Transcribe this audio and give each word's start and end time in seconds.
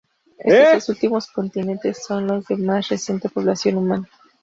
Estos 0.39 0.71
dos 0.73 0.89
últimos 0.89 1.27
continentes 1.29 2.03
son 2.07 2.25
los 2.25 2.47
de 2.47 2.57
más 2.57 2.89
reciente 2.89 3.29
población 3.29 3.77
humana. 3.77 4.09